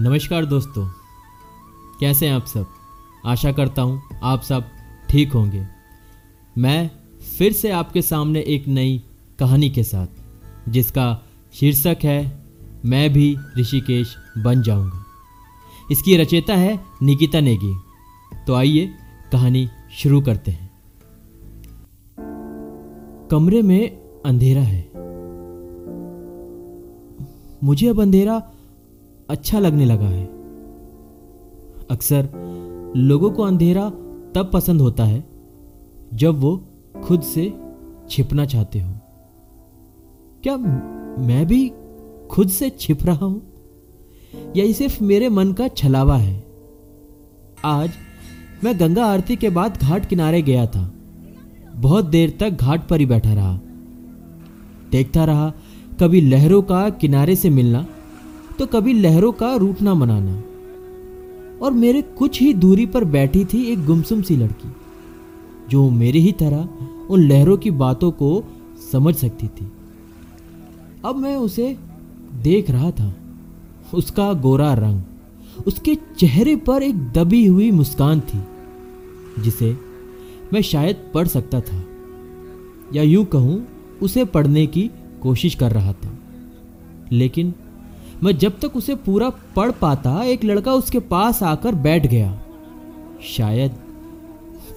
नमस्कार 0.00 0.44
दोस्तों, 0.44 0.88
कैसे 2.00 2.26
हैं 2.26 2.34
आप 2.34 2.46
सब? 2.46 2.66
आशा 3.26 3.52
करता 3.52 3.82
हूँ 3.82 4.02
आप 4.22 4.42
सब 4.42 4.64
ठीक 5.10 5.32
होंगे। 5.32 5.66
मैं 6.58 6.90
फिर 7.38 7.52
से 7.52 7.70
आपके 7.70 8.02
सामने 8.02 8.40
एक 8.40 8.68
नई 8.68 9.02
कहानी 9.38 9.70
के 9.70 9.82
साथ, 9.82 10.06
जिसका 10.68 11.22
शीर्षक 11.52 11.96
है, 12.04 12.44
मैं 12.84 13.12
भी 13.12 13.36
ऋषिकेश 13.58 14.16
बन 14.38 14.62
जाऊँगा। 14.62 15.04
इसकी 15.90 16.16
रचयिता 16.16 16.54
है 16.54 16.80
निकिता 17.02 17.40
नेगी। 17.40 17.76
तो 18.46 18.54
आइए 18.54 18.94
कहानी 19.32 19.68
शुरू 19.98 20.20
करते 20.20 20.50
हैं। 20.50 20.70
कमरे 23.30 23.62
में 23.62 23.96
अंधेरा 24.26 24.62
है। 24.62 24.90
मुझे 27.64 27.88
अब 27.88 28.00
अंधेरा 28.00 28.52
अच्छा 29.28 29.58
लगने 29.58 29.84
लगा 29.84 30.06
है। 30.06 30.24
अक्सर 31.90 32.28
लोगों 32.96 33.30
को 33.30 33.42
अंधेरा 33.42 33.90
तब 34.34 34.50
पसंद 34.52 34.80
होता 34.80 35.04
है, 35.04 35.24
जब 36.14 36.40
वो 36.40 36.64
खुद 37.04 37.22
से 37.22 37.60
छिपना 38.10 38.46
चाहते 38.46 38.80
हो। 38.80 38.92
क्या 40.42 40.56
मैं 41.18 41.46
भी 41.46 41.72
खुद 42.30 42.48
से 42.48 42.70
छिप 42.70 42.98
रहा 43.02 43.26
हूँ? 43.26 43.42
या 44.56 44.64
ये 44.64 44.72
सिर्फ़ 44.72 45.04
मेरे 45.04 45.28
मन 45.28 45.52
का 45.52 45.68
छलावा 45.68 46.16
है? 46.16 46.44
आज 47.64 47.90
मैं 48.64 48.80
गंगा 48.80 49.06
आरती 49.06 49.36
के 49.36 49.48
बाद 49.48 49.76
घाट 49.76 50.06
किनारे 50.06 50.42
गया 50.42 50.66
था। 50.66 50.92
बहुत 51.74 52.04
देर 52.04 52.36
तक 52.40 52.50
घाट 52.50 52.88
पर 52.88 53.00
ही 53.00 53.06
बैठा 53.06 53.34
रहा। 53.34 53.60
देखता 54.92 55.24
रहा, 55.24 55.52
कभी 56.00 56.20
लहरों 56.20 56.62
का 56.62 56.90
किनारे 56.90 57.36
से 57.36 57.50
मिलना। 57.50 57.86
तो 58.58 58.66
कभी 58.66 58.92
लहरों 58.92 59.32
का 59.32 59.54
रूठना 59.54 59.94
मनाना। 59.94 60.42
और 61.62 61.72
मेरे 61.72 62.02
कुछ 62.02 62.40
ही 62.40 62.52
दूरी 62.54 62.86
पर 62.86 63.04
बैठी 63.04 63.44
थी 63.44 63.62
एक 63.62 63.84
गुमसुम 63.86 64.22
सी 64.22 64.36
लड़की, 64.36 64.68
जो 65.68 65.88
मेरी 65.90 66.20
ही 66.20 66.32
तरह 66.32 66.68
उन 67.10 67.20
लहरों 67.20 67.56
की 67.56 67.70
बातों 67.70 68.10
को 68.10 68.44
समझ 68.92 69.14
सकती 69.14 69.48
थी। 69.48 69.70
अब 71.04 71.16
मैं 71.16 71.36
उसे 71.36 71.76
देख 72.42 72.70
रहा 72.70 72.90
था, 72.90 73.14
उसका 73.94 74.32
गोरा 74.32 74.72
रंग, 74.74 75.02
उसके 75.66 75.94
चेहरे 76.18 76.56
पर 76.56 76.82
एक 76.82 76.96
दबी 77.12 77.44
हुई 77.46 77.70
मुस्कान 77.70 78.20
थी, 78.20 78.40
जिसे 79.42 79.76
मैं 80.52 80.62
शायद 80.62 80.96
पढ़ 81.14 81.26
सकता 81.26 81.60
था, 81.60 81.82
या 82.94 83.02
यूँ 83.02 83.24
कहूँ, 83.24 83.66
उसे 84.02 84.24
पढ़ने 84.24 84.66
की 84.66 84.90
कोशिश 85.22 85.54
कर 85.54 85.72
रहा 85.72 85.92
था। 85.92 86.18
लेकिन 87.12 87.54
मैं 88.22 88.38
जब 88.38 88.60
तक 88.60 88.76
उसे 88.76 88.94
पूरा 88.94 89.30
पढ़ 89.30 89.70
पाता, 89.70 90.22
एक 90.22 90.44
लड़का 90.44 90.72
उसके 90.72 90.98
पास 90.98 91.42
आकर 91.42 91.74
बैठ 91.74 92.06
गया। 92.06 92.40
शायद 93.36 93.72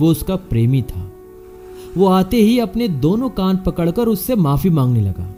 वो 0.00 0.10
उसका 0.10 0.36
प्रेमी 0.36 0.82
था। 0.82 1.12
वो 1.96 2.06
आते 2.06 2.36
ही 2.36 2.58
अपने 2.58 2.88
दोनों 2.88 3.28
कान 3.28 3.56
पकड़कर 3.56 4.06
उससे 4.06 4.34
माफ़ी 4.34 4.70
मांगने 4.70 5.00
लगा। 5.00 5.34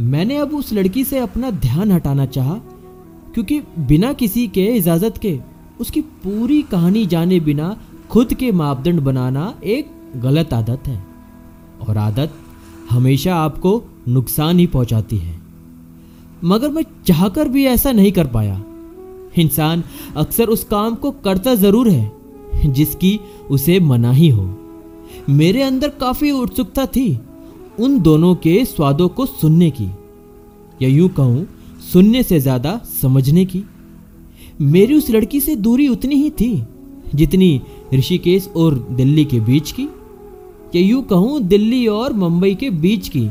मैंने 0.00 0.36
अब 0.36 0.54
उस 0.54 0.72
लड़की 0.72 1.04
से 1.04 1.18
अपना 1.18 1.50
ध्यान 1.50 1.92
हटाना 1.92 2.26
चाहा, 2.26 2.54
क्योंकि 3.34 3.60
बिना 3.60 4.12
किसी 4.12 4.48
के 4.48 4.66
इजाज़त 4.66 5.18
के, 5.18 5.40
उसकी 5.80 6.00
पूरी 6.00 6.62
कहानी 6.62 7.06
जाने 7.06 7.40
बिना 7.40 7.76
खुद 8.10 8.34
के 8.34 8.52
मापदंड 8.52 9.00
बनाना 9.00 9.54
एक 9.64 9.90
गलत 10.16 10.52
आदत 10.52 10.82
है। 10.86 11.06
और 11.88 11.96
आदत 11.98 12.32
हमेशा 12.90 13.36
आपको 13.36 13.84
नुकसान 14.08 14.58
ही 14.58 14.66
पहुंचाती 14.66 15.16
है। 15.16 15.41
मगर 16.44 16.70
मैं 16.70 16.82
चाहकर 17.06 17.48
भी 17.48 17.64
ऐसा 17.66 17.92
नहीं 17.92 18.12
कर 18.12 18.26
पाया। 18.26 18.62
इंसान 19.38 19.82
अक्सर 20.16 20.48
उस 20.48 20.64
काम 20.64 20.94
को 20.94 21.10
करता 21.24 21.54
ज़रूर 21.54 21.88
है, 21.88 22.12
जिसकी 22.66 23.18
उसे 23.50 23.78
मना 23.80 24.12
ही 24.12 24.28
हो। 24.28 24.48
मेरे 25.30 25.62
अंदर 25.62 25.88
काफ़ी 26.00 26.30
उत्सुकता 26.30 26.86
थी 26.86 27.18
उन 27.80 28.00
दोनों 28.00 28.34
के 28.34 28.64
स्वादों 28.64 29.08
को 29.08 29.26
सुनने 29.26 29.70
की, 29.70 29.84
या 30.82 30.88
यूँ 30.88 31.08
कहूँ, 31.08 31.46
सुनने 31.92 32.22
से 32.22 32.40
ज़्यादा 32.40 32.80
समझने 33.02 33.44
की। 33.44 33.62
मेरी 34.62 34.94
उस 34.94 35.10
लड़की 35.10 35.40
से 35.40 35.56
दूरी 35.56 35.88
उतनी 35.88 36.14
ही 36.14 36.30
थी, 36.30 36.62
जितनी 37.14 37.60
ऋषिकेश 37.94 38.48
और 38.56 38.74
दिल्ली 38.90 39.24
के 39.24 39.40
बीच 39.40 39.72
की, 39.72 39.88
या 40.74 40.82
यूँ 40.82 41.02
कहूँ, 41.02 41.40
दिल्ली 41.40 41.86
और 41.86 42.12
मुंबई 42.12 42.54
के 42.54 42.70
बीच 42.70 43.08
की। 43.08 43.28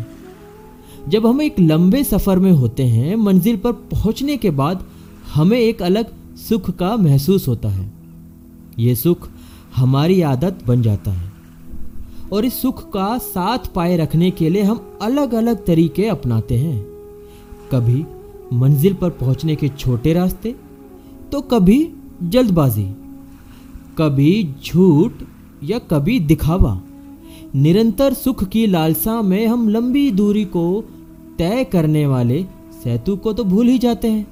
जब 1.07 1.25
हम 1.25 1.41
एक 1.41 1.59
लंबे 1.59 2.03
सफ़र 2.03 2.39
में 2.39 2.51
होते 2.51 2.83
हैं, 2.83 3.15
मंजिल 3.15 3.57
पर 3.57 3.71
पहुँचने 3.71 4.37
के 4.37 4.49
बाद 4.51 4.85
हमें 5.33 5.57
एक 5.59 5.81
अलग 5.81 6.11
सुख 6.37 6.69
का 6.69 6.95
महसूस 6.97 7.47
होता 7.47 7.69
है। 7.69 7.91
ये 8.79 8.95
सुख 8.95 9.27
हमारी 9.75 10.21
आदत 10.21 10.63
बन 10.67 10.81
जाता 10.81 11.11
है 11.11 11.31
और 12.33 12.45
इस 12.45 12.61
सुख 12.61 12.83
का 12.91 13.17
साथ 13.17 13.73
पाए 13.75 13.97
रखने 13.97 14.31
के 14.31 14.49
लिए 14.49 14.63
हम 14.63 14.97
अलग 15.01 15.33
अलग 15.33 15.65
तरीके 15.65 16.07
अपनाते 16.07 16.57
हैं। 16.57 16.79
कभी 17.71 18.05
मंजिल 18.53 18.93
पर 18.93 19.09
पहुँचने 19.09 19.55
के 19.55 19.69
छोटे 19.69 20.13
रास्ते 20.13 20.55
तो 21.31 21.41
कभी 21.41 21.77
जल्दबाजी, 22.23 22.85
कभी 23.97 24.55
झूठ 24.65 25.11
या 25.63 25.79
कभी 25.79 26.19
दिखावा। 26.19 26.81
निरंतर 27.55 28.13
सुख 28.13 28.43
की 28.43 28.67
लालसा 28.67 29.21
में 29.21 29.47
हम 29.47 29.69
लंबी 29.69 30.11
दूरी 30.11 30.45
को 30.45 30.83
तय 31.37 31.63
करने 31.63 32.07
वाले 32.07 32.43
सेतु 32.83 33.15
को 33.15 33.33
तो 33.33 33.43
भूल 33.43 33.67
ही 33.67 33.79
जाते 33.79 34.11
हैं। 34.11 34.27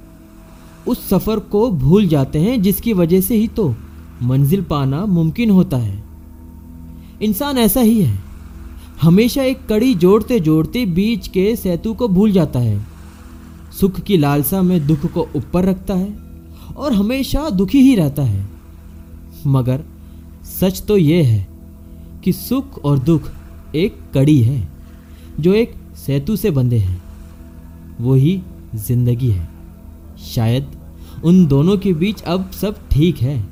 उस 0.88 1.08
सफ़र 1.08 1.38
को 1.38 1.70
भूल 1.70 2.06
जाते 2.06 2.38
हैं, 2.38 2.62
जिसकी 2.62 2.92
वजह 2.92 3.20
से 3.20 3.36
ही 3.36 3.48
तो 3.48 3.74
मंजिल 4.22 4.62
पाना 4.62 5.06
मुमकिन 5.06 5.50
होता 5.50 5.76
है। 5.76 6.04
इंसान 7.22 7.58
ऐसा 7.58 7.80
ही 7.80 8.02
है। 8.02 8.18
हमेशा 9.02 9.42
एक 9.42 9.66
कड़ी 9.66 9.94
जोड़ते 9.94 10.40
जोड़ते 10.40 10.86
बीच 10.86 11.28
के 11.28 11.56
सेतु 11.56 11.94
को 11.94 12.08
भूल 12.08 12.32
जाता 12.32 12.58
है। 12.58 12.86
सुख 13.80 14.00
की 14.00 14.16
लालसा 14.16 14.62
में 14.62 14.86
दुख 14.86 15.06
को 15.06 15.28
ऊपर 15.36 15.64
रखता 15.64 15.94
है 15.94 16.18
और 16.76 16.92
हमेशा 16.92 17.50
दुखी 17.50 17.80
ही 17.80 17.94
रहता 17.94 18.22
है। 18.22 18.48
मगर 19.46 19.84
सच 20.60 20.82
तो 20.88 20.96
ये 20.96 21.22
है 21.22 21.49
कि 22.24 22.32
सुख 22.32 22.84
और 22.84 22.98
दुख 22.98 23.30
एक 23.74 23.98
कड़ी 24.14 24.42
है, 24.42 24.68
जो 25.40 25.54
एक 25.54 25.74
सेतु 25.96 26.36
से 26.36 26.50
बंधे 26.50 26.78
हैं। 26.78 27.02
वही 28.00 28.42
ज़िंदगी 28.74 29.30
है। 29.30 29.48
शायद 30.34 30.66
उन 31.24 31.46
दोनों 31.46 31.76
के 31.78 31.92
बीच 31.92 32.22
अब 32.22 32.50
सब 32.50 32.88
ठीक 32.88 33.16
है। 33.16 33.48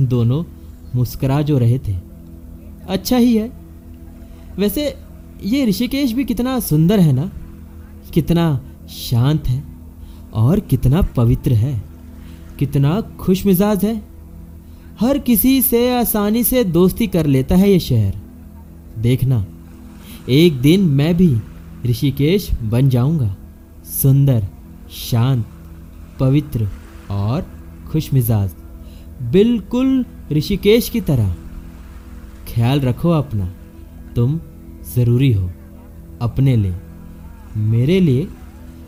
दोनों 0.00 0.44
मुस्करा 0.94 1.42
जो 1.42 1.58
रहे 1.58 1.78
थे। 1.78 1.96
अच्छा 2.88 3.16
ही 3.16 3.36
है। 3.36 3.50
वैसे 4.58 4.94
ये 5.44 5.64
ऋषिकेश 5.66 6.12
भी 6.12 6.24
कितना 6.24 6.60
सुंदर 6.60 7.00
है 7.00 7.12
ना? 7.12 7.30
कितना 8.14 8.60
शांत 8.90 9.48
है 9.48 9.64
और 10.34 10.60
कितना 10.60 11.02
पवित्र 11.02 11.52
है। 11.52 11.82
कितना 12.58 13.00
खुश 13.00 13.46
मिजाज 13.46 13.84
है। 13.84 14.11
हर 15.02 15.18
किसी 15.18 15.62
से 15.62 15.78
आसानी 15.94 16.42
से 16.44 16.62
दोस्ती 16.64 17.06
कर 17.06 17.26
लेता 17.26 17.56
है 17.56 17.70
ये 17.70 17.78
शहर। 17.78 18.14
देखना, 18.98 19.44
एक 20.28 20.60
दिन 20.60 20.80
मैं 20.80 21.16
भी 21.16 21.36
ऋषिकेश 21.86 22.48
बन 22.62 22.88
जाऊँगा। 22.88 23.34
सुंदर, 23.84 24.46
शांत, 24.92 25.46
पवित्र 26.20 26.68
और 27.10 27.46
खुश 27.88 28.12
मिजाज 28.14 28.50
बिल्कुल 29.32 30.04
ऋषिकेश 30.32 30.88
की 30.88 31.00
तरह। 31.00 31.34
ख्याल 32.48 32.80
रखो 32.80 33.10
अपना, 33.10 33.52
तुम 34.16 34.40
ज़रूरी 34.94 35.32
हो, 35.32 35.50
अपने 36.22 36.56
लिए, 36.56 36.76
मेरे 37.56 37.98
लिए, 38.00 38.28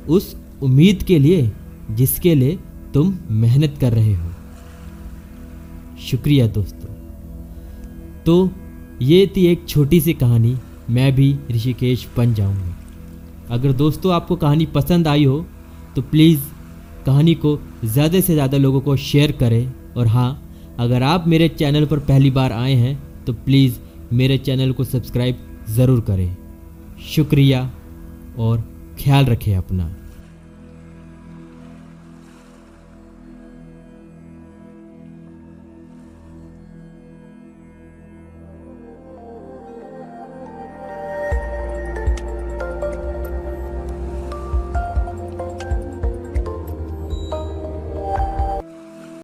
उस 0.08 0.34
उम्मीद 0.62 1.02
के 1.02 1.18
लिए 1.18 1.50
जिसके 1.90 2.34
लिए 2.34 2.58
तुम 2.94 3.14
मेहनत 3.30 3.76
कर 3.80 3.92
रहे 3.92 4.14
हो। 4.14 4.33
शुक्रिया 6.00 6.46
दोस्तों। 6.48 6.92
तो 8.24 8.50
ये 9.02 9.26
थी 9.36 9.46
एक 9.46 9.64
छोटी 9.68 10.00
सी 10.00 10.12
कहानी, 10.14 10.56
मैं 10.90 11.14
भी 11.14 11.34
ऋषिकेश 11.50 12.06
बन 12.16 12.34
जाऊँगा। 12.34 12.74
अगर 13.50 13.72
दोस्तों 13.74 14.12
आपको 14.14 14.36
कहानी 14.36 14.66
पसंद 14.74 15.08
आई 15.08 15.24
हो 15.24 15.44
तो 15.96 16.02
प्लीज़ 16.04 16.40
कहानी 17.06 17.34
को 17.36 17.58
ज़्यादा 17.84 18.20
से 18.20 18.34
ज़्यादा 18.34 18.58
लोगों 18.58 18.80
को 18.80 18.96
शेयर 18.98 19.32
करें। 19.32 19.72
और 19.96 20.06
हाँ 20.06 20.30
अगर 20.80 21.02
आप 21.02 21.26
मेरे 21.28 21.48
चैनल 21.50 21.84
पर 21.86 21.98
पहली 22.02 22.30
बार 22.30 22.52
आए 22.52 22.74
हैं 22.74 23.24
तो 23.26 23.32
प्लीज़ 23.34 23.78
मेरे 24.12 24.38
चैनल 24.38 24.72
को 24.72 24.84
सब्सक्राइब 24.84 25.38
ज़रूर 25.70 26.00
करें। 26.00 26.36
शुक्रिया 27.06 27.70
और 28.38 28.60
ख्याल 29.00 29.24
रखें 29.26 29.54
अपना। 29.56 29.84